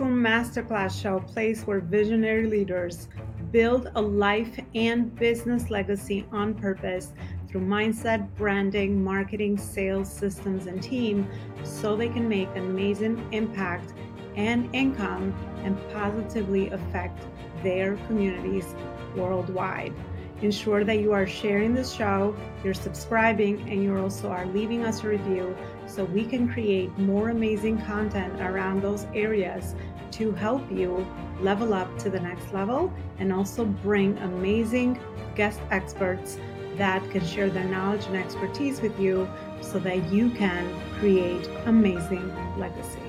[0.00, 3.08] Room Masterclass Show, a place where visionary leaders
[3.52, 7.12] build a life and business legacy on purpose
[7.46, 11.28] through mindset, branding, marketing, sales, systems, and team
[11.64, 13.92] so they can make an amazing impact
[14.36, 15.34] and income
[15.64, 17.22] and positively affect
[17.62, 18.74] their communities
[19.14, 19.92] worldwide.
[20.40, 25.04] Ensure that you are sharing the show, you're subscribing, and you also are leaving us
[25.04, 25.54] a review
[25.86, 29.74] so we can create more amazing content around those areas
[30.12, 31.06] to help you
[31.40, 34.98] level up to the next level and also bring amazing
[35.34, 36.38] guest experts
[36.76, 39.28] that can share their knowledge and expertise with you
[39.60, 40.66] so that you can
[40.98, 43.00] create amazing legacy.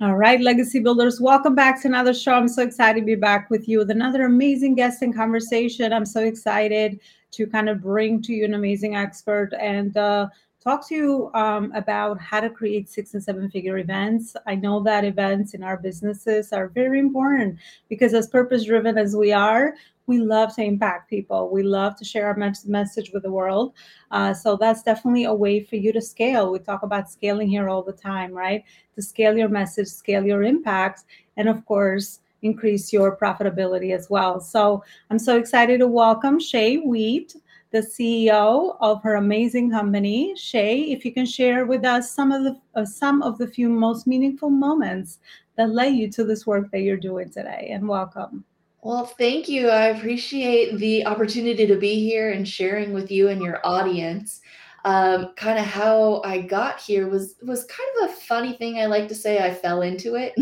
[0.00, 2.32] All right, Legacy Builders, welcome back to another show.
[2.32, 5.92] I'm so excited to be back with you with another amazing guest and conversation.
[5.92, 6.98] I'm so excited
[7.30, 10.28] to kind of bring to you an amazing expert and uh,
[10.64, 14.34] talk to you um, about how to create six and seven figure events.
[14.46, 17.58] I know that events in our businesses are very important
[17.90, 19.74] because, as purpose driven as we are,
[20.06, 21.50] we love to impact people.
[21.50, 23.74] We love to share our message with the world.
[24.10, 26.50] Uh, so that's definitely a way for you to scale.
[26.50, 28.64] We talk about scaling here all the time, right?
[28.96, 31.04] To scale your message, scale your impact,
[31.36, 34.40] and of course, increase your profitability as well.
[34.40, 37.34] So I'm so excited to welcome Shay Wheat,
[37.74, 40.32] the CEO of her amazing company.
[40.36, 43.68] Shay, if you can share with us some of the uh, some of the few
[43.68, 45.18] most meaningful moments
[45.56, 48.44] that led you to this work that you're doing today, and welcome.
[48.82, 49.70] Well, thank you.
[49.70, 54.40] I appreciate the opportunity to be here and sharing with you and your audience.
[54.84, 58.78] Um, kind of how I got here was was kind of a funny thing.
[58.78, 60.34] I like to say I fell into it.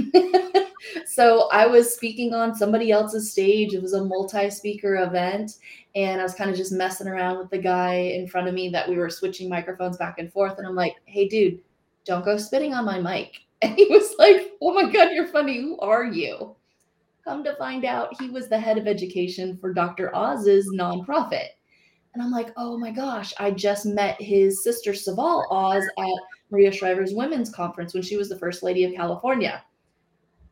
[1.06, 3.72] so I was speaking on somebody else's stage.
[3.72, 5.58] It was a multi-speaker event,
[5.94, 8.68] and I was kind of just messing around with the guy in front of me
[8.70, 10.58] that we were switching microphones back and forth.
[10.58, 11.60] And I'm like, "Hey, dude,
[12.04, 15.60] don't go spitting on my mic." And he was like, "Oh my god, you're funny.
[15.60, 16.56] Who are you?"
[17.24, 20.10] Come to find out, he was the head of education for Dr.
[20.12, 21.50] Oz's nonprofit.
[22.14, 26.70] And I'm like, oh my gosh, I just met his sister Seval Oz at Maria
[26.70, 29.64] Shriver's women's conference when she was the first lady of California.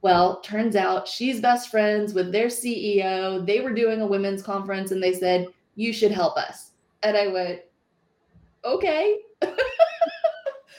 [0.03, 3.45] Well, turns out she's best friends with their CEO.
[3.45, 6.71] They were doing a women's conference and they said, you should help us.
[7.03, 7.61] And I went,
[8.65, 9.19] okay.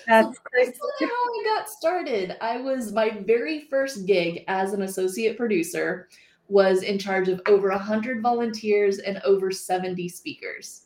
[0.07, 0.73] That's crazy.
[0.99, 2.35] How I got started.
[2.41, 6.09] I was my very first gig as an associate producer
[6.51, 10.83] was in charge of over 100 volunteers and over 70 speakers.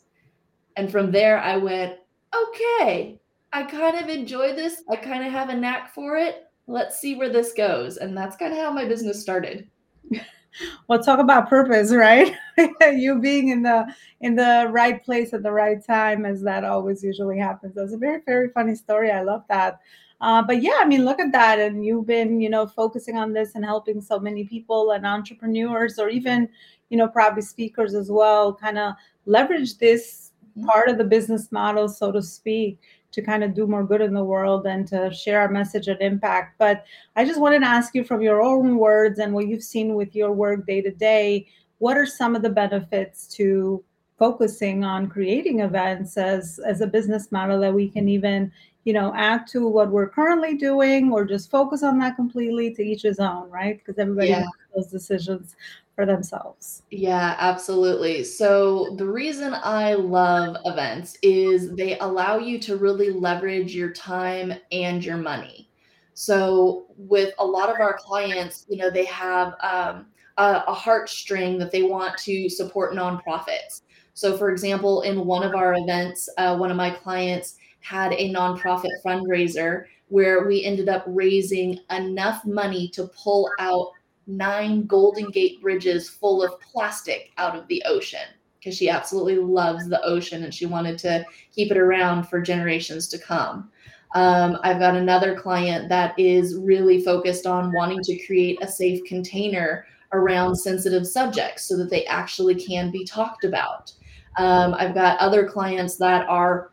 [0.77, 1.97] And from there I went,
[2.35, 3.19] okay,
[3.51, 4.83] I kind of enjoy this.
[4.89, 6.43] I kind of have a knack for it.
[6.67, 7.97] Let's see where this goes.
[7.97, 9.67] And that's kind of how my business started
[10.87, 12.33] well talk about purpose right
[12.93, 13.85] you being in the
[14.21, 17.97] in the right place at the right time as that always usually happens that's a
[17.97, 19.79] very very funny story i love that
[20.21, 23.33] uh, but yeah i mean look at that and you've been you know focusing on
[23.33, 26.47] this and helping so many people and entrepreneurs or even
[26.89, 28.93] you know probably speakers as well kind of
[29.25, 30.67] leverage this mm-hmm.
[30.67, 32.79] part of the business model so to speak
[33.15, 35.99] to kind of do more good in the world and to share our message and
[36.01, 36.57] impact.
[36.59, 39.95] But I just wanted to ask you from your own words and what you've seen
[39.95, 41.47] with your work day to day,
[41.79, 43.83] what are some of the benefits to
[44.19, 48.51] focusing on creating events as as a business model that we can even
[48.85, 52.81] you know add to what we're currently doing or just focus on that completely to
[52.81, 54.39] each his own right because everybody yeah.
[54.39, 55.55] makes those decisions
[55.95, 56.83] for themselves.
[56.91, 58.23] Yeah, absolutely.
[58.23, 64.53] So, the reason I love events is they allow you to really leverage your time
[64.71, 65.69] and your money.
[66.13, 70.07] So, with a lot of our clients, you know, they have um,
[70.37, 73.81] a, a heartstring that they want to support nonprofits.
[74.13, 78.33] So, for example, in one of our events, uh, one of my clients had a
[78.33, 83.91] nonprofit fundraiser where we ended up raising enough money to pull out
[84.27, 89.87] nine Golden Gate bridges full of plastic out of the ocean because she absolutely loves
[89.87, 93.69] the ocean and she wanted to keep it around for generations to come.
[94.15, 99.03] Um, I've got another client that is really focused on wanting to create a safe
[99.05, 103.91] container around sensitive subjects so that they actually can be talked about.
[104.37, 106.71] Um, I've got other clients that are,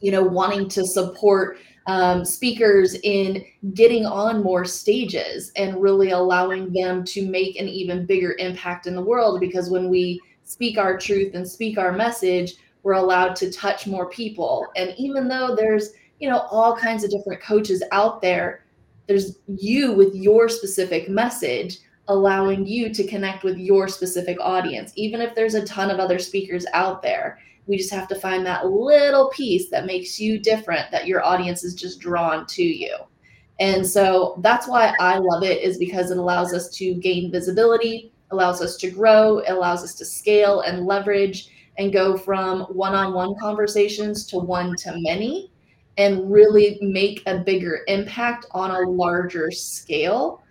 [0.00, 3.44] you know, wanting to support um, speakers in
[3.74, 8.94] getting on more stages and really allowing them to make an even bigger impact in
[8.94, 9.40] the world.
[9.40, 14.08] Because when we speak our truth and speak our message, we're allowed to touch more
[14.08, 14.66] people.
[14.76, 18.64] And even though there's, you know, all kinds of different coaches out there,
[19.06, 24.92] there's you with your specific message allowing you to connect with your specific audience.
[24.96, 27.38] Even if there's a ton of other speakers out there,
[27.70, 31.64] We just have to find that little piece that makes you different, that your audience
[31.64, 32.96] is just drawn to you.
[33.60, 38.12] And so that's why I love it, is because it allows us to gain visibility,
[38.32, 43.14] allows us to grow, allows us to scale and leverage and go from one on
[43.14, 45.52] one conversations to one to many
[45.96, 50.42] and really make a bigger impact on a larger scale.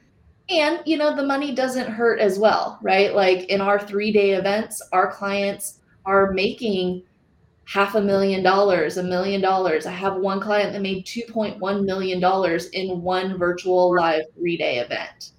[0.49, 3.13] And, you know, the money doesn't hurt as well, right?
[3.13, 7.03] Like in our three day events, our clients are making
[7.69, 9.85] half a million dollars, a million dollars.
[9.85, 15.33] I have one client that made $2.1 million in one virtual live three day event.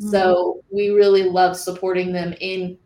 [0.00, 0.10] Mm-hmm.
[0.10, 2.76] So we really love supporting them in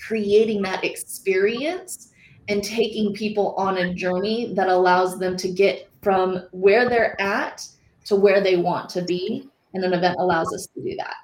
[0.00, 2.12] creating that experience
[2.48, 7.68] and taking people on a journey that allows them to get from where they're at
[8.06, 9.50] to where they want to be.
[9.74, 11.14] And an event allows us to do that.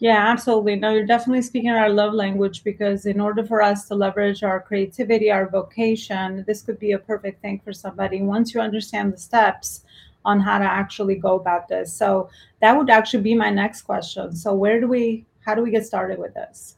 [0.00, 0.76] Yeah, absolutely.
[0.76, 4.60] No, you're definitely speaking our love language because in order for us to leverage our
[4.60, 9.18] creativity, our vocation, this could be a perfect thing for somebody once you understand the
[9.18, 9.82] steps
[10.24, 11.92] on how to actually go about this.
[11.92, 12.28] So
[12.60, 14.36] that would actually be my next question.
[14.36, 16.76] So where do we how do we get started with this?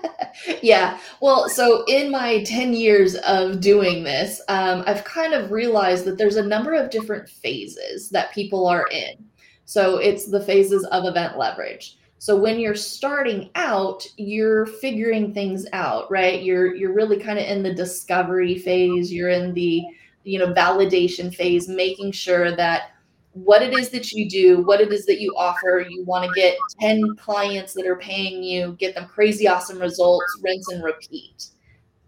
[0.62, 0.98] yeah.
[1.20, 6.18] Well, so in my 10 years of doing this, um, I've kind of realized that
[6.18, 9.24] there's a number of different phases that people are in.
[9.66, 11.97] So it's the phases of event leverage.
[12.18, 16.42] So when you're starting out, you're figuring things out, right?
[16.42, 19.84] You're you're really kind of in the discovery phase, you're in the
[20.24, 22.90] you know validation phase, making sure that
[23.32, 25.86] what it is that you do, what it is that you offer.
[25.88, 30.40] You want to get 10 clients that are paying you, get them crazy awesome results,
[30.42, 31.48] rinse and repeat.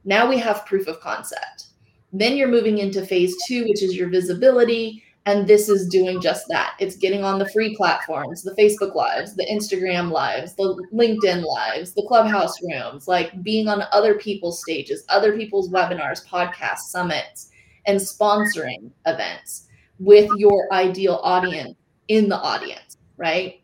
[0.05, 1.67] Now we have proof of concept.
[2.13, 5.05] Then you're moving into phase two, which is your visibility.
[5.27, 6.75] And this is doing just that.
[6.79, 11.93] It's getting on the free platforms, the Facebook lives, the Instagram lives, the LinkedIn lives,
[11.93, 17.51] the clubhouse rooms, like being on other people's stages, other people's webinars, podcasts, summits,
[17.87, 19.67] and sponsoring events
[19.99, 21.77] with your ideal audience
[22.09, 23.61] in the audience, right?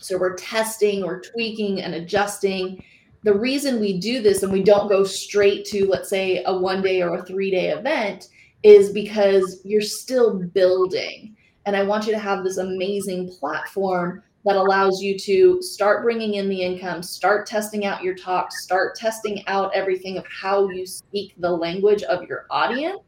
[0.00, 2.84] So we're testing, we're tweaking and adjusting.
[3.22, 6.82] The reason we do this and we don't go straight to, let's say, a one
[6.82, 8.28] day or a three day event
[8.62, 11.36] is because you're still building.
[11.66, 16.34] And I want you to have this amazing platform that allows you to start bringing
[16.34, 20.86] in the income, start testing out your talk, start testing out everything of how you
[20.86, 23.00] speak the language of your audience.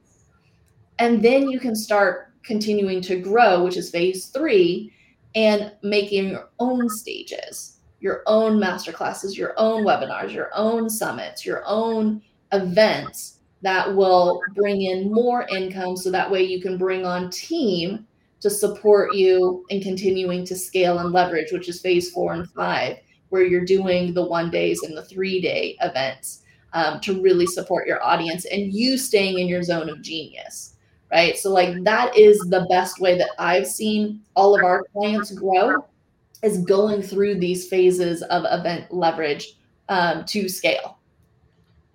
[0.98, 4.92] And then you can start continuing to grow, which is phase three,
[5.34, 11.46] and making your own stages, your own master classes, your own webinars, your own summits,
[11.46, 12.20] your own
[12.52, 18.06] events that will bring in more income so that way you can bring on team
[18.40, 22.98] to support you in continuing to scale and leverage, which is phase four and five,
[23.28, 26.42] where you're doing the one days and the three day events
[26.72, 30.72] um, to really support your audience and you staying in your zone of genius
[31.12, 31.36] right?
[31.36, 35.84] So like that is the best way that I've seen all of our clients grow
[36.42, 39.58] is going through these phases of event leverage
[39.88, 40.98] um, to scale.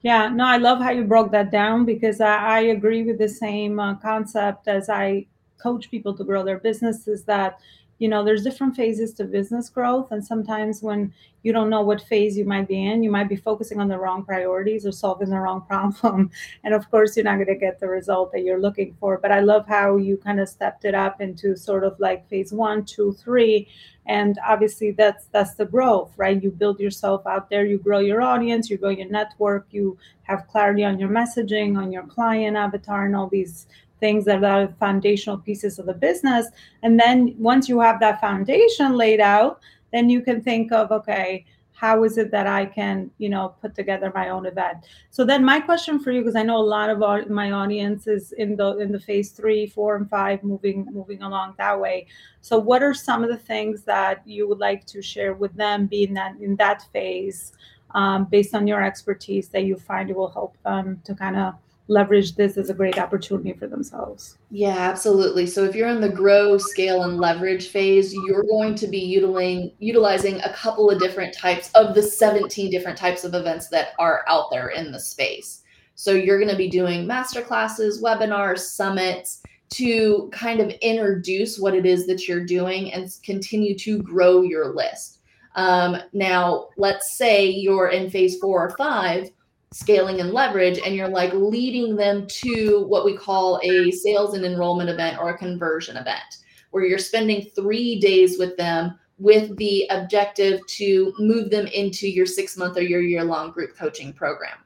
[0.02, 3.28] Yeah, no, I love how you broke that down because I, I agree with the
[3.30, 5.26] same uh, concept as I
[5.58, 7.60] coach people to grow their businesses that
[8.00, 11.14] you know there's different phases to business growth and sometimes when
[11.48, 13.98] you don't know what phase you might be in you might be focusing on the
[13.98, 16.30] wrong priorities or solving the wrong problem.
[16.64, 19.18] And of course you're not going to get the result that you're looking for.
[19.18, 22.52] But i love how you kind of stepped it up into sort of like phase
[22.52, 23.68] one two three.
[24.08, 26.42] And obviously that's that's the growth right?
[26.42, 30.48] You build yourself out there you grow your audience you grow your network you have
[30.48, 33.68] clarity on your messaging on your client avatar and all these
[34.00, 36.48] things that are foundational pieces of the business.
[36.84, 39.60] And then once you have that foundation laid out,
[39.92, 43.76] then you can think of, okay, how is it that I can, you know, put
[43.76, 44.78] together my own event?
[45.12, 48.08] So then my question for you, because I know a lot of our, my audience
[48.08, 52.08] is in the in the phase three, four, and five, moving moving along that way.
[52.42, 55.86] So what are some of the things that you would like to share with them,
[55.86, 57.54] being that in that phase,
[57.92, 61.54] um, based on your expertise, that you find it will help them to kind of
[61.88, 64.38] leverage this as a great opportunity for themselves.
[64.52, 65.46] Yeah, absolutely.
[65.46, 69.72] So if you're in the grow, scale, and leverage phase, you're going to be utilizing
[69.80, 74.24] utilizing a couple of different types of the 17 different types of events that are
[74.28, 75.64] out there in the space.
[75.96, 81.74] So you're going to be doing master classes, webinars, summits to kind of introduce what
[81.74, 85.20] it is that you're doing and continue to grow your list.
[85.56, 89.32] Um, now, let's say you're in phase four or five
[89.74, 94.46] scaling and leverage and you're like leading them to what we call a sales and
[94.46, 96.38] enrollment event or a conversion event
[96.72, 102.26] where you're spending 3 days with them with the objective to move them into your
[102.26, 104.58] 6 month or your year long group coaching program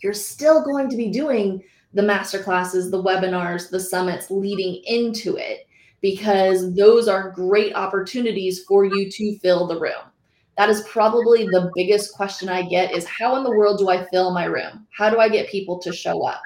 [0.00, 1.62] you're still going to be doing
[1.94, 5.66] the master classes, the webinars, the summits leading into it,
[6.00, 10.10] because those are great opportunities for you to fill the room.
[10.56, 14.06] That is probably the biggest question I get is how in the world do I
[14.06, 14.86] fill my room?
[14.96, 16.42] How do I get people to show up?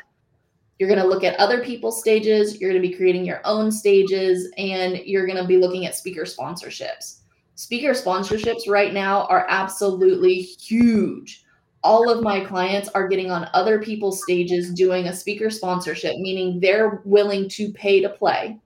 [0.78, 3.70] You're going to look at other people's stages, you're going to be creating your own
[3.72, 7.20] stages, and you're going to be looking at speaker sponsorships.
[7.56, 11.44] Speaker sponsorships right now are absolutely huge
[11.82, 16.60] all of my clients are getting on other people's stages doing a speaker sponsorship, meaning
[16.60, 18.58] they're willing to pay to play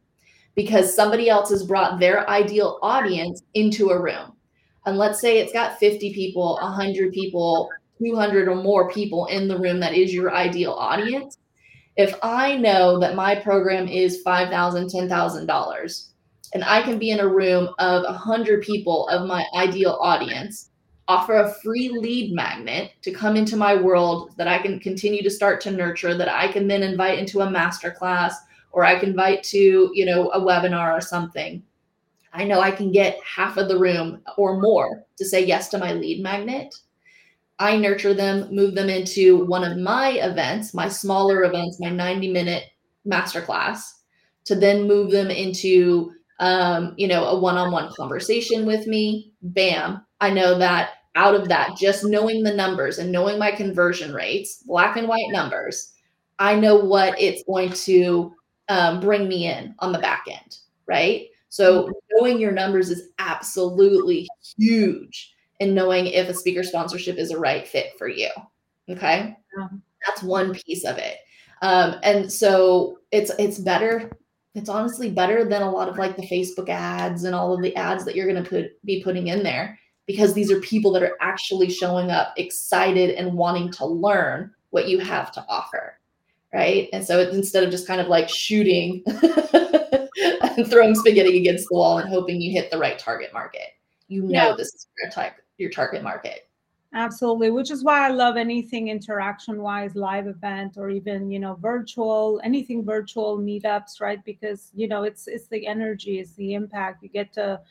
[0.55, 4.33] because somebody else has brought their ideal audience into a room.
[4.87, 9.59] And let's say it's got 50 people, 100 people, 200 or more people in the
[9.59, 11.39] room that is your ideal audience.
[11.97, 16.09] If I know that my program is $5,000, $10,000,
[16.55, 20.71] and I can be in a room of 100 people of my ideal audience,
[21.09, 25.31] offer a free lead magnet to come into my world that I can continue to
[25.31, 28.35] start to nurture, that I can then invite into a masterclass
[28.71, 31.62] or I can invite to, you know, a webinar or something.
[32.33, 35.79] I know I can get half of the room or more to say yes to
[35.79, 36.75] my lead magnet.
[37.59, 42.33] I nurture them, move them into one of my events, my smaller events, my 90
[42.33, 42.65] minute
[43.07, 43.81] masterclass,
[44.47, 49.33] to then move them into, um, you know, a one on one conversation with me.
[49.43, 54.12] Bam, I know that out of that, just knowing the numbers and knowing my conversion
[54.12, 55.93] rates, black and white numbers,
[56.39, 58.35] I know what it's going to
[58.69, 61.27] um, bring me in on the back end, right?
[61.53, 67.39] So knowing your numbers is absolutely huge in knowing if a speaker sponsorship is a
[67.39, 68.31] right fit for you.
[68.89, 69.37] Okay.
[70.07, 71.19] That's one piece of it.
[71.61, 74.11] Um, and so it's it's better
[74.55, 77.77] it's honestly better than a lot of like the Facebook ads and all of the
[77.77, 81.03] ads that you're going to put be putting in there because these are people that
[81.03, 85.99] are actually showing up excited and wanting to learn what you have to offer.
[86.51, 86.89] Right.
[86.95, 89.05] And so instead of just kind of like shooting
[90.43, 93.69] and throwing spaghetti against the wall and hoping you hit the right target market,
[94.09, 94.55] you know yeah.
[94.57, 96.49] this is your, type, your target market.
[96.95, 101.55] Absolutely, which is why I love anything interaction wise, live event or even, you know,
[101.55, 104.23] virtual, anything virtual meetups, right?
[104.27, 107.03] Because, you know, it's it's the energy, it's the impact.
[107.03, 107.63] You get to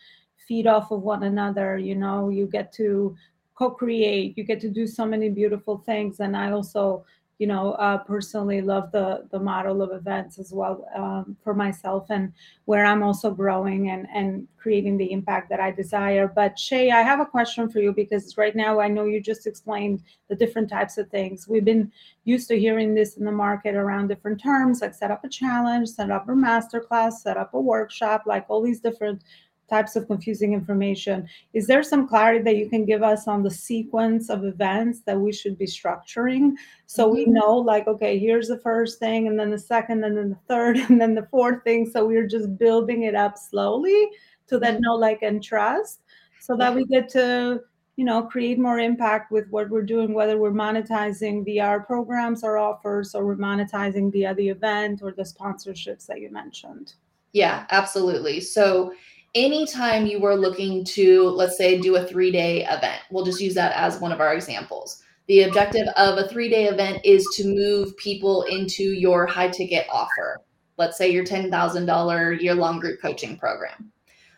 [0.51, 3.15] feed off of one another you know you get to
[3.55, 7.05] co-create you get to do so many beautiful things and i also
[7.41, 12.05] you know uh, personally love the the model of events as well um, for myself
[12.11, 12.31] and
[12.65, 16.27] where i'm also growing and and creating the impact that i desire.
[16.27, 19.47] But shay i have a question for you because right now i know you just
[19.47, 21.47] explained the different types of things.
[21.47, 21.91] We've been
[22.25, 25.89] used to hearing this in the market around different terms like set up a challenge
[25.89, 29.23] set up a masterclass set up a workshop like all these different
[29.71, 31.27] types of confusing information.
[31.53, 35.19] Is there some clarity that you can give us on the sequence of events that
[35.19, 36.53] we should be structuring
[36.91, 37.15] so mm-hmm.
[37.15, 40.39] we know, like, okay, here's the first thing, and then the second, and then the
[40.49, 41.89] third, and then the fourth thing.
[41.89, 44.09] So we're just building it up slowly
[44.47, 44.83] to then mm-hmm.
[44.83, 46.01] know, like, and trust
[46.41, 47.61] so that we get to
[47.95, 52.43] you know create more impact with what we're doing whether we're monetizing via our programs
[52.43, 56.93] or offers or we're monetizing via the event or the sponsorships that you mentioned
[57.33, 58.91] yeah absolutely so
[59.35, 63.53] anytime you were looking to, let's say, do a three day event, we'll just use
[63.55, 65.01] that as one of our examples.
[65.27, 69.87] The objective of a three day event is to move people into your high ticket
[69.91, 70.41] offer.
[70.77, 73.91] Let's say your $10,000 year long group coaching program.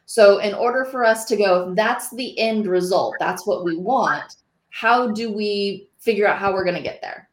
[0.06, 4.36] So, in order for us to go, that's the end result, that's what we want,
[4.70, 7.30] how do we figure out how we're going to get there?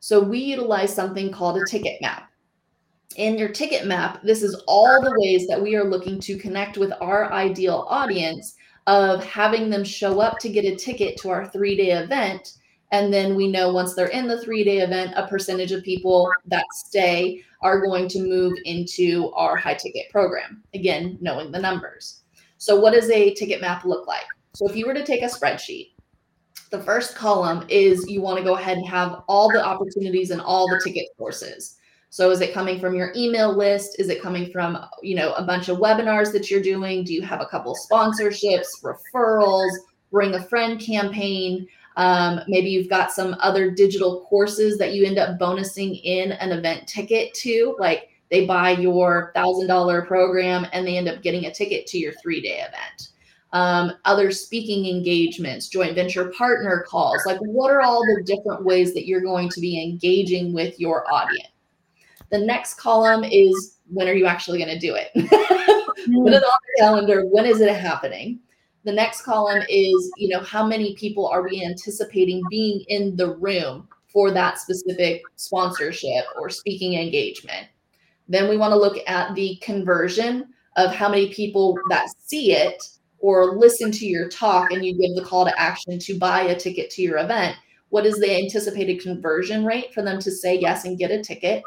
[0.00, 2.27] So, we utilize something called a ticket map
[3.16, 6.76] in your ticket map, this is all the ways that we are looking to connect
[6.76, 8.54] with our ideal audience
[8.86, 12.54] of having them show up to get a ticket to our three day event.
[12.90, 16.30] And then we know once they're in the three day event, a percentage of people
[16.46, 20.62] that stay are going to move into our high ticket program.
[20.74, 22.22] Again, knowing the numbers.
[22.56, 24.26] So, what does a ticket map look like?
[24.54, 25.92] So, if you were to take a spreadsheet,
[26.70, 30.40] the first column is you want to go ahead and have all the opportunities and
[30.40, 31.76] all the ticket sources.
[32.10, 33.96] So is it coming from your email list?
[33.98, 37.04] Is it coming from, you know, a bunch of webinars that you're doing?
[37.04, 39.70] Do you have a couple sponsorships, referrals,
[40.10, 41.66] bring a friend campaign?
[41.96, 46.52] Um, maybe you've got some other digital courses that you end up bonusing in an
[46.52, 51.46] event ticket to, like they buy your thousand dollar program and they end up getting
[51.46, 53.08] a ticket to your three day event.
[53.52, 57.22] Um, other speaking engagements, joint venture partner calls.
[57.26, 61.10] Like, what are all the different ways that you're going to be engaging with your
[61.10, 61.48] audience?
[62.30, 65.10] The next column is when are you actually going to do it?
[65.14, 67.24] Put it on the calendar.
[67.26, 68.40] When is it happening?
[68.84, 73.34] The next column is, you know, how many people are we anticipating being in the
[73.36, 77.68] room for that specific sponsorship or speaking engagement.
[78.28, 82.82] Then we want to look at the conversion of how many people that see it
[83.18, 86.58] or listen to your talk and you give the call to action to buy a
[86.58, 87.56] ticket to your event.
[87.90, 91.62] What is the anticipated conversion rate for them to say yes and get a ticket?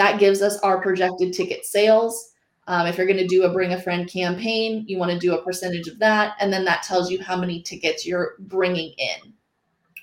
[0.00, 2.32] That gives us our projected ticket sales.
[2.66, 5.34] Um, if you're going to do a bring a friend campaign, you want to do
[5.34, 6.36] a percentage of that.
[6.40, 9.34] And then that tells you how many tickets you're bringing in.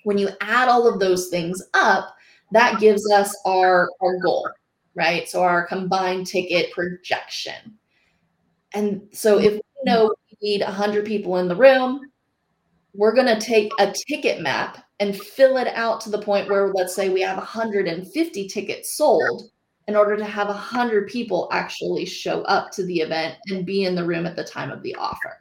[0.04, 2.16] When you add all of those things up,
[2.52, 4.48] that gives us our, our goal,
[4.94, 5.28] right?
[5.28, 7.80] So our combined ticket projection.
[8.76, 12.02] And so if we know we need 100 people in the room,
[12.94, 16.72] we're going to take a ticket map and fill it out to the point where,
[16.76, 19.50] let's say, we have 150 tickets sold
[19.88, 23.96] in order to have 100 people actually show up to the event and be in
[23.96, 25.38] the room at the time of the offer.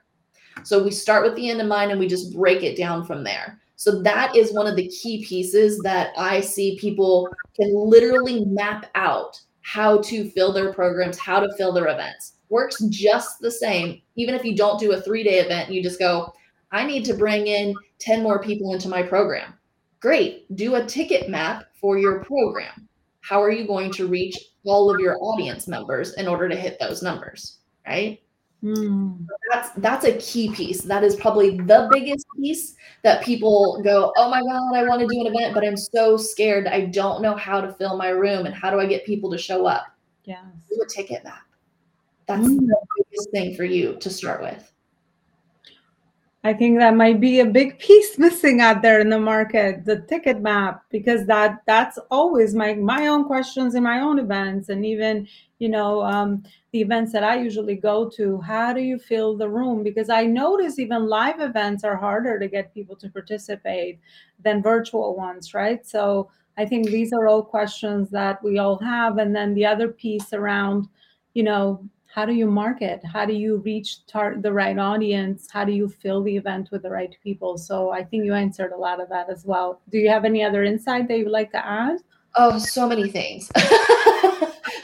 [0.63, 3.25] So we start with the end in mind and we just break it down from
[3.25, 3.61] there.
[3.75, 8.87] So that is one of the key pieces that I see people can literally map
[8.95, 12.35] out how to fill their programs, how to fill their events.
[12.49, 15.99] Works just the same, even if you don't do a three day event, you just
[15.99, 16.33] go,
[16.71, 19.55] I need to bring in 10 more people into my program.
[20.01, 20.55] Great.
[20.57, 22.89] Do a ticket map for your program
[23.27, 26.79] how are you going to reach all of your audience members in order to hit
[26.79, 28.21] those numbers right?
[28.65, 29.27] Mm.
[29.53, 30.81] that's that's a key piece.
[30.81, 35.07] That is probably the biggest piece that people go oh my god i want to
[35.07, 36.67] do an event but i'm so scared.
[36.67, 39.39] I don't know how to fill my room and how do i get people to
[39.39, 39.87] show up?
[40.25, 41.43] Yeah do a ticket map.
[42.27, 42.59] That's mm.
[42.61, 44.73] the biggest thing for you to start with
[46.47, 50.03] I think that might be a big piece missing out there in the market, the
[50.03, 54.87] ticket map, because that that's always my my own questions in my own events, and
[54.87, 55.27] even
[55.59, 58.41] you know um, the events that I usually go to.
[58.43, 59.83] How do you fill the room?
[59.83, 63.99] Because I notice even live events are harder to get people to participate
[64.45, 65.85] than virtual ones, right?
[65.85, 69.89] So I think these are all questions that we all have, and then the other
[69.89, 70.87] piece around,
[71.35, 71.83] you know,
[72.17, 73.05] how do you market?
[73.05, 75.49] How do you reach tar- the right audience?
[75.51, 77.59] How do you fill the event with the right people?
[77.59, 79.83] So i think you answered a lot of that as well.
[79.91, 81.99] Do you have any other insight that you would like to add?
[82.35, 83.53] Oh so many things.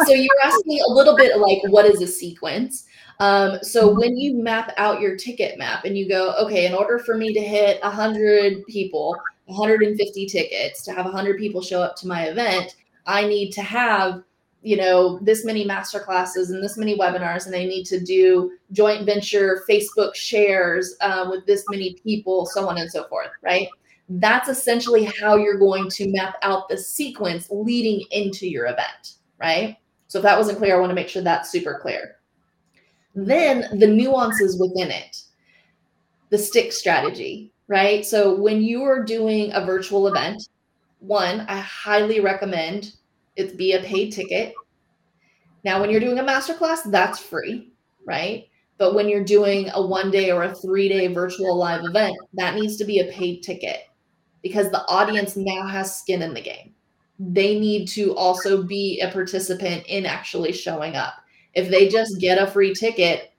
[0.07, 2.87] So you're asking a little bit like what is a sequence?
[3.21, 4.01] Um, so mm-hmm.
[4.01, 7.33] when you map out your ticket map and you go okay in order for me
[7.35, 12.77] to hit 100 people 150 tickets to have 100 people show up to my event
[13.07, 14.23] i need to have
[14.63, 18.53] you know this many master classes and this many webinars and they need to do
[18.71, 23.69] joint venture facebook shares uh, with this many people so on and so forth right?
[24.09, 29.77] That's essentially how you're going to map out the sequence leading into your event right?
[30.09, 32.17] So if that wasn't clear i want to make sure that's super clear.
[33.15, 35.23] Then the nuances within it.
[36.31, 38.05] The stick strategy right?
[38.05, 40.49] So when you are doing a virtual event
[40.99, 42.93] one i highly recommend
[43.37, 44.55] it be a paid ticket.
[45.65, 47.73] Now, when you're doing a masterclass, that's free,
[48.05, 48.49] right?
[48.79, 52.55] But when you're doing a one day or a three day virtual live event, that
[52.55, 53.89] needs to be a paid ticket
[54.43, 56.75] because the audience now has skin in the game.
[57.19, 61.15] They need to also be a participant in actually showing up.
[61.55, 63.33] If they just get a free ticket,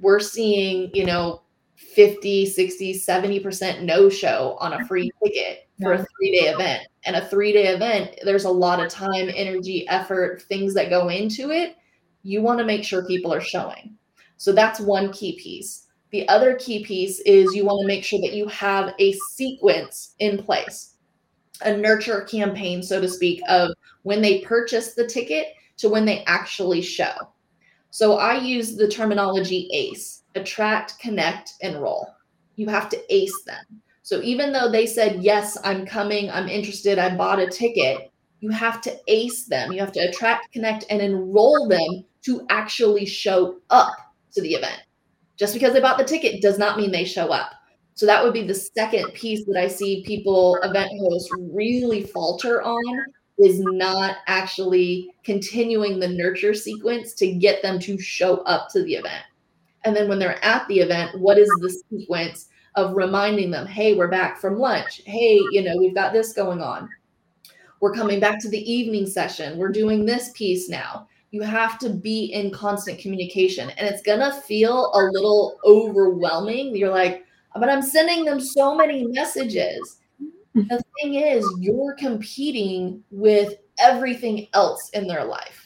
[0.00, 1.42] we're seeing, you know,
[1.76, 6.86] 50, 60, 70% no show on a free ticket for a three day event.
[7.06, 11.08] And a three day event, there's a lot of time, energy, effort, things that go
[11.08, 11.76] into it.
[12.22, 13.96] You want to make sure people are showing.
[14.36, 15.86] So that's one key piece.
[16.10, 20.14] The other key piece is you want to make sure that you have a sequence
[20.20, 20.94] in place,
[21.62, 23.70] a nurture campaign, so to speak, of
[24.02, 27.14] when they purchase the ticket to when they actually show.
[27.90, 32.08] So I use the terminology ACE attract, connect, enroll.
[32.56, 33.64] You have to ace them.
[34.04, 38.50] So even though they said, Yes, I'm coming, I'm interested, I bought a ticket, you
[38.50, 39.72] have to ace them.
[39.72, 43.96] You have to attract, connect, and enroll them to actually show up
[44.34, 44.82] to the event.
[45.38, 47.52] Just because they bought the ticket does not mean they show up.
[47.94, 52.62] So that would be the second piece that I see people, event hosts, really falter
[52.62, 53.04] on
[53.38, 58.96] is not actually continuing the nurture sequence to get them to show up to the
[58.96, 59.24] event.
[59.86, 63.94] And then when they're at the event, what is the sequence of reminding them, hey,
[63.94, 65.02] we're back from lunch.
[65.06, 66.88] Hey, you know, we've got this going on.
[67.80, 69.58] We're coming back to the evening session.
[69.58, 71.08] We're doing this piece now.
[71.30, 76.76] You have to be in constant communication, and it's going to feel a little overwhelming.
[76.76, 80.00] You're like, but I'm sending them so many messages.
[80.22, 80.68] Mm-hmm.
[80.68, 85.64] The thing is, you're competing with everything else in their life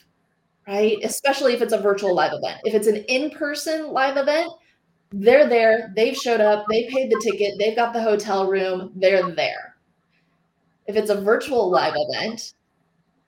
[0.68, 0.98] right?
[1.02, 2.60] Especially if it's a virtual live event.
[2.64, 4.52] If it's an in person live event,
[5.10, 9.30] they're there, they've showed up, they paid the ticket, they've got the hotel room, they're
[9.30, 9.76] there.
[10.86, 12.54] If it's a virtual live event,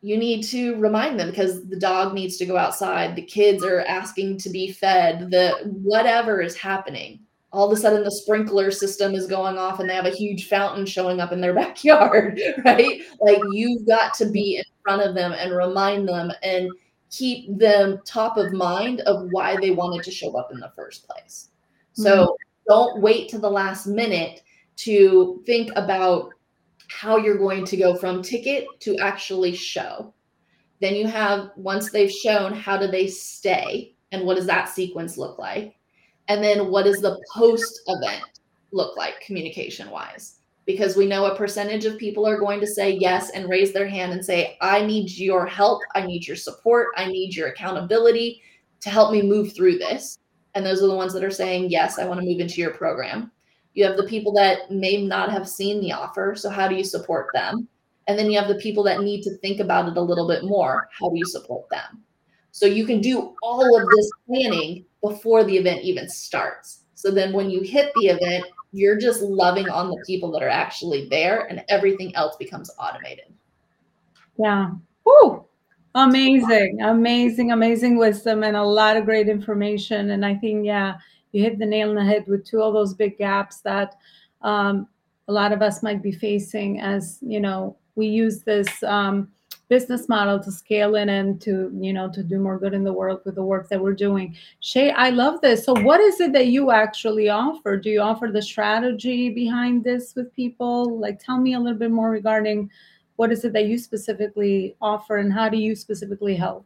[0.02, 3.80] you need to remind them because the dog needs to go outside, the kids are
[3.82, 7.20] asking to be fed, the whatever is happening.
[7.52, 10.48] All of a sudden, the sprinkler system is going off and they have a huge
[10.48, 13.02] fountain showing up in their backyard, right?
[13.20, 16.70] Like, you've got to be in front of them and remind them and
[17.10, 21.08] keep them top of mind of why they wanted to show up in the first
[21.08, 21.48] place.
[21.92, 22.03] Mm-hmm.
[22.03, 24.42] So, don't wait to the last minute
[24.76, 26.31] to think about
[26.88, 30.12] how you're going to go from ticket to actually show.
[30.81, 33.94] Then you have, once they've shown, how do they stay?
[34.12, 35.76] And what does that sequence look like?
[36.29, 38.40] And then what does the post event
[38.72, 40.37] look like communication wise?
[40.64, 43.88] Because we know a percentage of people are going to say yes and raise their
[43.88, 45.83] hand and say, I need your help.
[45.94, 46.88] I need your support.
[46.96, 48.42] I need your accountability
[48.81, 50.18] to help me move through this.
[50.54, 52.72] And those are the ones that are saying, Yes, I want to move into your
[52.72, 53.30] program.
[53.74, 56.34] You have the people that may not have seen the offer.
[56.36, 57.68] So, how do you support them?
[58.08, 60.44] And then you have the people that need to think about it a little bit
[60.44, 60.88] more.
[60.98, 62.02] How do you support them?
[62.50, 66.80] So, you can do all of this planning before the event even starts.
[66.94, 70.48] So, then when you hit the event, you're just loving on the people that are
[70.48, 73.32] actually there, and everything else becomes automated.
[74.36, 74.70] Yeah.
[75.04, 75.44] Woo!
[75.94, 80.11] Amazing, amazing, amazing wisdom and a lot of great information.
[80.11, 80.98] And I think, yeah,
[81.33, 83.96] you hit the nail on the head with two of those big gaps that
[84.42, 84.88] um,
[85.29, 89.29] a lot of us might be facing as you know we use this um,
[89.68, 92.92] business model to scale in and to you know to do more good in the
[92.92, 94.37] world with the work that we're doing.
[94.61, 95.64] Shay i love this.
[95.64, 97.76] So what is it that you actually offer?
[97.76, 100.98] Do you offer the strategy behind this with people?
[100.98, 102.70] Like tell me a little bit more regarding
[103.20, 106.64] what is it that you specifically offer and how do you specifically help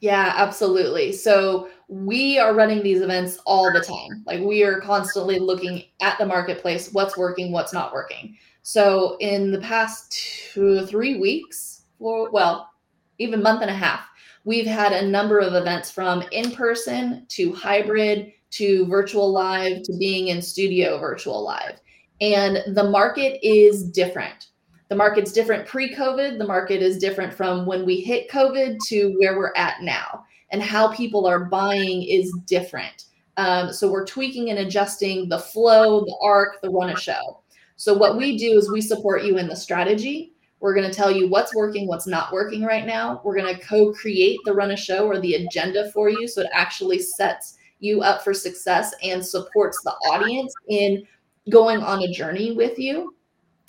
[0.00, 1.10] yeah, absolutely.
[1.10, 4.22] So we are running these events all the time.
[4.26, 8.36] Like we are constantly looking at the marketplace, what's working, what's not working.
[8.60, 10.12] So in the past
[10.52, 12.68] two, three weeks, or well,
[13.16, 14.06] even month and a half,
[14.44, 19.96] we've had a number of events from in person to hybrid to virtual live to
[19.96, 21.80] being in studio virtual live.
[22.20, 24.48] And the market is different
[24.88, 26.38] the market's different pre COVID.
[26.38, 30.24] The market is different from when we hit COVID to where we're at now.
[30.50, 33.06] And how people are buying is different.
[33.36, 37.42] Um, so we're tweaking and adjusting the flow, the arc, the run a show.
[37.76, 40.32] So what we do is we support you in the strategy.
[40.60, 43.20] We're going to tell you what's working, what's not working right now.
[43.24, 46.50] We're going to co-create the run a show or the agenda for you so it
[46.52, 51.06] actually sets you up for success and supports the audience in
[51.50, 53.15] going on a journey with you.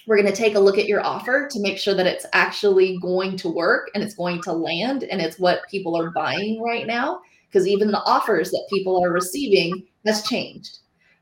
[0.07, 2.97] We're going to take a look at your offer to make sure that it's actually
[3.01, 6.87] going to work and it's going to land and it's what people are buying right
[6.87, 7.19] now.
[7.47, 10.79] Because even the offers that people are receiving has changed,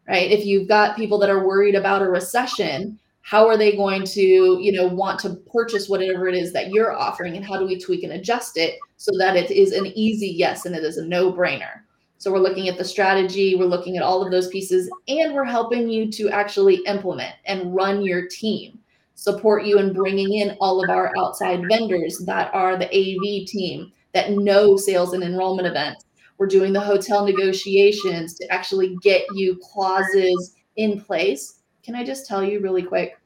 [0.08, 0.32] right?
[0.32, 4.22] If you've got people that are worried about a recession, how are they going to,
[4.22, 7.80] you know, want to purchase whatever it is that you're offering and how do we
[7.80, 11.06] tweak and adjust it so that it is an easy yes and it is a
[11.06, 11.82] no brainer?
[12.18, 15.44] So we're looking at the strategy, we're looking at all of those pieces, and we're
[15.44, 18.80] helping you to actually implement and run your team.
[19.16, 23.92] Support you in bringing in all of our outside vendors that are the AV team
[24.14, 26.06] that know sales and enrollment events.
[26.38, 31.60] We're doing the hotel negotiations to actually get you clauses in place.
[31.84, 33.20] Can I just tell you really quick?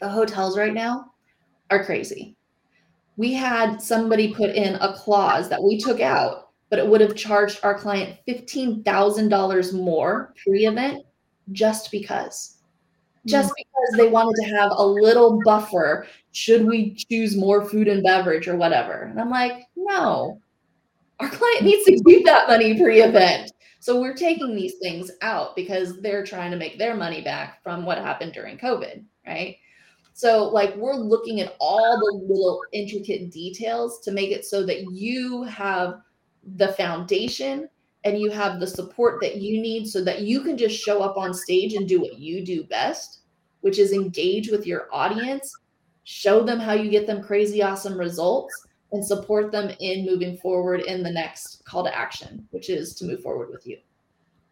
[0.00, 1.12] The hotels right now
[1.70, 2.36] are crazy.
[3.16, 6.41] We had somebody put in a clause that we took out
[6.72, 11.04] but it would have charged our client $15,000 more pre event
[11.52, 12.56] just because.
[13.26, 13.56] Just mm.
[13.58, 18.48] because they wanted to have a little buffer should we choose more food and beverage
[18.48, 19.02] or whatever.
[19.02, 20.40] And I'm like, no,
[21.20, 23.52] our client needs to keep that money pre event.
[23.80, 27.84] So we're taking these things out because they're trying to make their money back from
[27.84, 29.58] what happened during COVID, right?
[30.14, 34.90] So, like, we're looking at all the little intricate details to make it so that
[34.90, 36.00] you have
[36.56, 37.68] the foundation
[38.04, 41.16] and you have the support that you need so that you can just show up
[41.16, 43.20] on stage and do what you do best,
[43.60, 45.54] which is engage with your audience,
[46.04, 50.80] show them how you get them crazy awesome results, and support them in moving forward
[50.80, 53.78] in the next call to action, which is to move forward with you.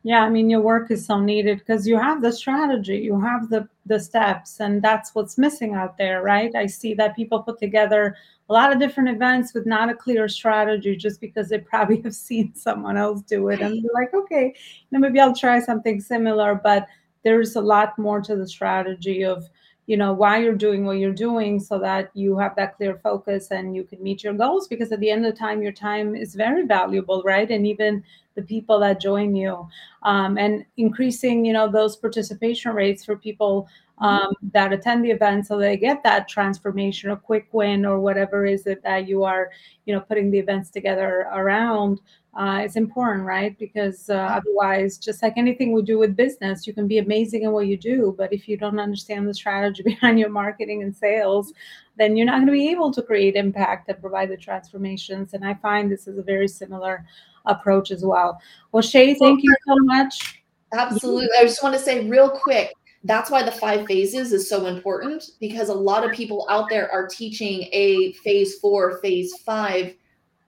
[0.03, 3.51] Yeah, I mean your work is so needed because you have the strategy, you have
[3.51, 6.55] the the steps, and that's what's missing out there, right?
[6.55, 8.17] I see that people put together
[8.51, 12.15] a lot of different events with not a clear strategy just because they probably have
[12.15, 14.55] seen someone else do it and they're like okay
[14.91, 16.55] maybe i'll try something similar.
[16.55, 16.87] But
[17.23, 19.49] there's a lot more to the strategy of
[19.87, 23.51] you know why you're doing what you're doing so that you have that clear focus
[23.51, 26.15] and you can meet your goals because at the end of the time your time
[26.15, 27.51] is very valuable right?
[27.51, 28.03] And even
[28.35, 29.69] the people that join you
[30.03, 33.69] um, and increasing you know those participation rates for people
[34.01, 38.47] um, that attend the event so they get that transformation, a quick win, or whatever
[38.47, 39.51] is it that you are,
[39.85, 42.01] you know, putting the events together around.
[42.33, 43.59] Uh, it's important, right?
[43.59, 47.51] Because uh, otherwise, just like anything we do with business, you can be amazing in
[47.51, 51.53] what you do, but if you don't understand the strategy behind your marketing and sales,
[51.99, 55.35] then you're not going to be able to create impact and provide the transformations.
[55.35, 57.05] And I find this is a very similar
[57.47, 58.41] approach as well.
[58.73, 60.43] Well, Shay, thank you so much.
[60.73, 61.29] Absolutely.
[61.39, 62.73] I just want to say real quick
[63.05, 66.91] that's why the five phases is so important because a lot of people out there
[66.93, 69.95] are teaching a phase four, phase five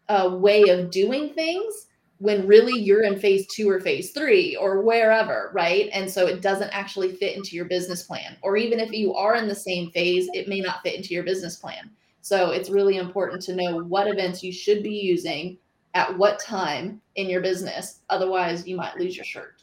[0.08, 1.86] uh, way of doing things
[2.18, 5.88] when really you're in phase two or phase three or wherever, right?
[5.92, 8.36] And so it doesn't actually fit into your business plan.
[8.42, 11.24] Or even if you are in the same phase, it may not fit into your
[11.24, 11.90] business plan.
[12.20, 15.58] So it's really important to know what events you should be using
[15.94, 18.00] at what time in your business.
[18.08, 19.62] Otherwise, you might lose your shirt.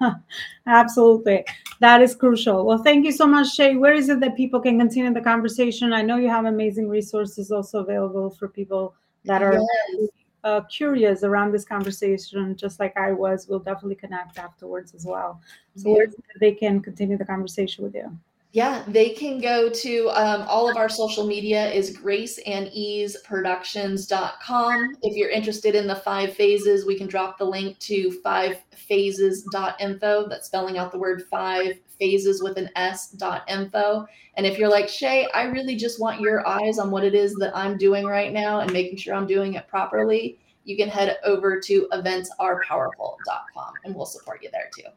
[0.66, 1.44] Absolutely.
[1.80, 2.64] That is crucial.
[2.64, 3.76] Well, thank you so much, Shay.
[3.76, 5.92] Where is it that people can continue the conversation?
[5.92, 8.94] I know you have amazing resources also available for people
[9.24, 10.08] that are yes.
[10.44, 13.48] uh, curious around this conversation, just like I was.
[13.48, 15.40] We'll definitely connect afterwards as well.
[15.76, 15.94] So, yeah.
[15.94, 16.06] where
[16.40, 18.16] they can continue the conversation with you?
[18.54, 24.96] Yeah, they can go to um, all of our social media is graceandeaseproductions.com.
[25.00, 30.28] If you're interested in the five phases, we can drop the link to fivephases.info.
[30.28, 34.04] That's spelling out the word five phases with an S dot info.
[34.36, 37.34] And if you're like, Shay, I really just want your eyes on what it is
[37.36, 41.16] that I'm doing right now and making sure I'm doing it properly, you can head
[41.24, 44.90] over to eventsarepowerful.com and we'll support you there too.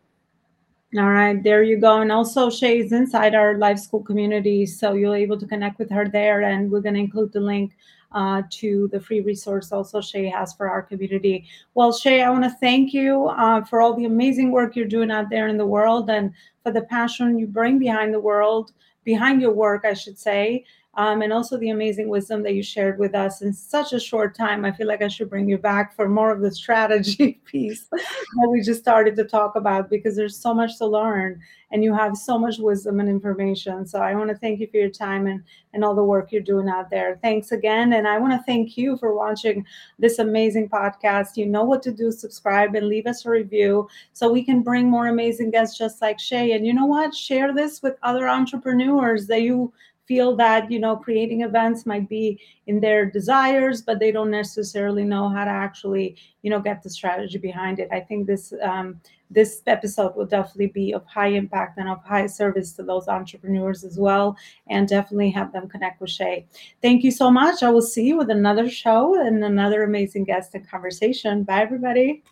[0.97, 2.01] All right, there you go.
[2.01, 5.89] And also, Shay is inside our Life School community, so you're able to connect with
[5.89, 6.41] her there.
[6.41, 7.73] And we're going to include the link
[8.15, 11.45] uh, to the free resource also Shay has for our community.
[11.73, 15.11] Well, Shay, I want to thank you uh, for all the amazing work you're doing
[15.11, 16.31] out there in the world and
[16.63, 18.71] for the passion you bring behind the world,
[19.03, 20.63] behind your work, I should say
[20.97, 24.35] um, and also the amazing wisdom that you shared with us in such a short
[24.35, 24.63] time.
[24.63, 28.49] I feel like I should bring you back for more of the strategy piece that
[28.49, 32.15] we just started to talk about because there's so much to learn and you have
[32.15, 33.85] so much wisdom and information.
[33.85, 36.41] So I want to thank you for your time and, and all the work you're
[36.41, 37.19] doing out there.
[37.21, 37.93] Thanks again.
[37.93, 39.65] And I want to thank you for watching
[39.99, 41.35] this amazing podcast.
[41.35, 44.89] You know what to do, subscribe and leave us a review so we can bring
[44.89, 46.53] more amazing guests just like Shay.
[46.53, 47.13] And you know what?
[47.13, 49.73] Share this with other entrepreneurs that you
[50.07, 55.03] feel that you know creating events might be in their desires but they don't necessarily
[55.03, 57.89] know how to actually you know get the strategy behind it.
[57.91, 62.27] I think this um, this episode will definitely be of high impact and of high
[62.27, 64.37] service to those entrepreneurs as well
[64.67, 66.45] and definitely have them connect with shay.
[66.83, 67.63] Thank you so much.
[67.63, 71.43] I will see you with another show and another amazing guest and conversation.
[71.43, 72.23] Bye everybody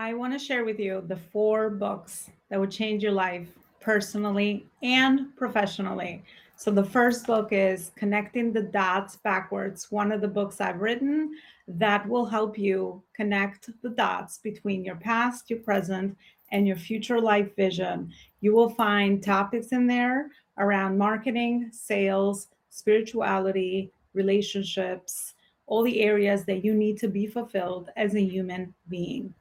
[0.00, 3.48] I want to share with you the four books that would change your life
[3.80, 6.22] personally and professionally.
[6.54, 11.32] So, the first book is Connecting the Dots Backwards, one of the books I've written
[11.66, 16.16] that will help you connect the dots between your past, your present,
[16.52, 18.12] and your future life vision.
[18.40, 25.34] You will find topics in there around marketing, sales, spirituality, relationships,
[25.66, 29.34] all the areas that you need to be fulfilled as a human being.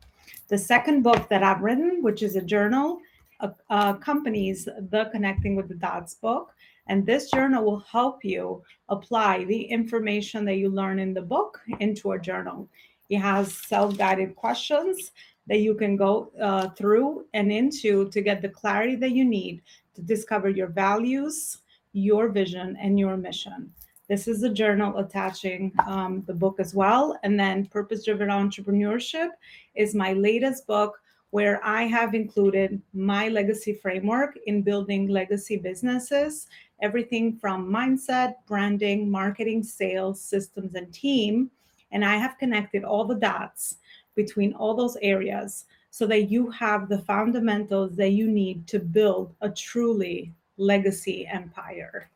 [0.48, 3.00] The second book that I've written, which is a journal,
[3.40, 6.54] uh, accompanies the Connecting with the Dots book.
[6.88, 11.60] And this journal will help you apply the information that you learn in the book
[11.80, 12.70] into a journal.
[13.10, 15.12] It has self guided questions
[15.48, 19.62] that you can go uh, through and into to get the clarity that you need
[19.96, 21.60] to discover your values,
[21.94, 23.72] your vision, and your mission.
[24.08, 27.20] This is a journal attaching um, the book as well.
[27.24, 29.30] And then Purpose Driven Entrepreneurship
[29.76, 30.98] is my latest book
[31.32, 36.48] where I have included my legacy framework in building legacy businesses,
[36.82, 41.52] everything from mindset, branding, marketing, sales, systems, and team.
[41.92, 43.76] And I have connected all the dots
[44.16, 49.36] between all those areas so that you have the fundamentals that you need to build
[49.42, 52.10] a truly legacy empire.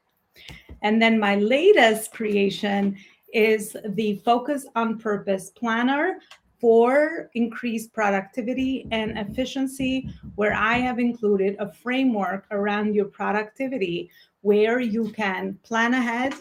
[0.82, 2.98] And then my latest creation
[3.34, 6.20] is the Focus on Purpose Planner
[6.60, 14.80] for increased productivity and efficiency, where I have included a framework around your productivity where
[14.80, 16.36] you can plan ahead,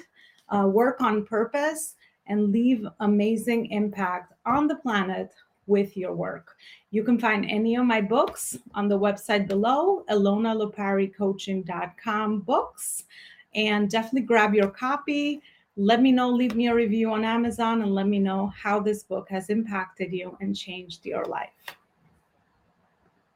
[0.50, 1.94] uh, work on purpose,
[2.26, 5.32] and leave amazing impact on the planet
[5.66, 6.54] with your work.
[6.90, 13.04] You can find any of my books on the website below, elonaloparicoaching.com books
[13.54, 15.42] and definitely grab your copy.
[15.76, 19.02] Let me know, leave me a review on Amazon, and let me know how this
[19.02, 21.50] book has impacted you and changed your life.